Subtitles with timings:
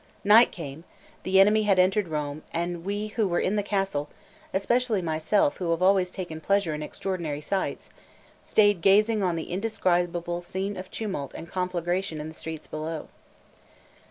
[0.23, 0.83] Night came,
[1.21, 4.09] the enemy had entered Rome, and we who were in the castle
[4.51, 7.91] (especially myself, who have always taken pleasure in extraordinary sights)
[8.43, 13.09] stayed gazing on the indescribable scene of tumult and conflagration in the streets below.